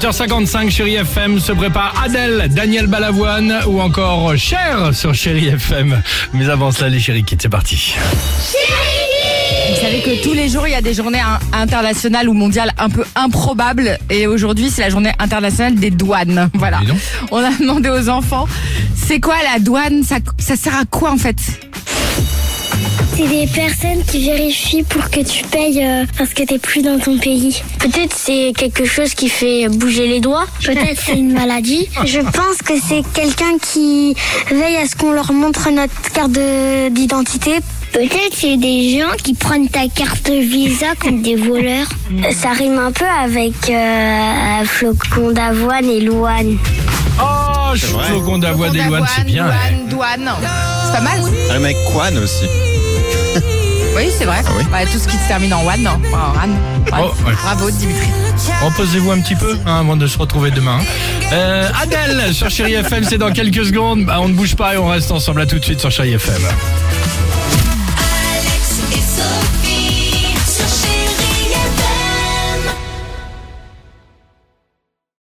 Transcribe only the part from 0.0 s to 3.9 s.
8h55, Chérie FM se prépare Adèle, Daniel Balavoine ou